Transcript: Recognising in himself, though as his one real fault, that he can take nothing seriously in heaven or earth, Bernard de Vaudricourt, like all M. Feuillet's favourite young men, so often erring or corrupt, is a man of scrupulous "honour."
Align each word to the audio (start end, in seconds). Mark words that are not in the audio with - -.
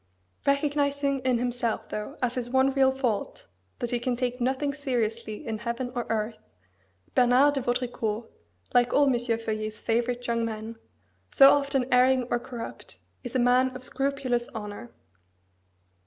Recognising 0.47 1.19
in 1.19 1.37
himself, 1.37 1.89
though 1.89 2.17
as 2.23 2.33
his 2.33 2.49
one 2.49 2.71
real 2.71 2.91
fault, 2.91 3.45
that 3.77 3.91
he 3.91 3.99
can 3.99 4.15
take 4.15 4.41
nothing 4.41 4.73
seriously 4.73 5.45
in 5.45 5.59
heaven 5.59 5.91
or 5.93 6.07
earth, 6.09 6.39
Bernard 7.13 7.53
de 7.53 7.61
Vaudricourt, 7.61 8.25
like 8.73 8.93
all 8.93 9.05
M. 9.05 9.13
Feuillet's 9.13 9.79
favourite 9.79 10.25
young 10.25 10.43
men, 10.43 10.77
so 11.29 11.51
often 11.51 11.85
erring 11.93 12.23
or 12.31 12.39
corrupt, 12.39 12.97
is 13.23 13.35
a 13.35 13.37
man 13.37 13.75
of 13.75 13.83
scrupulous 13.83 14.49
"honour." 14.55 14.91